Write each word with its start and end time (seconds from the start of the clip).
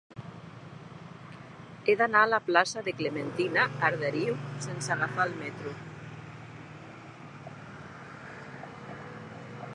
He 1.89 1.95
d'anar 1.99 2.23
a 2.27 2.29
la 2.31 2.39
plaça 2.47 2.83
de 2.87 2.93
Clementina 3.01 3.67
Arderiu 3.91 4.39
sense 4.69 4.95
agafar 4.97 5.29
el 5.29 5.37
metro. 5.45 5.77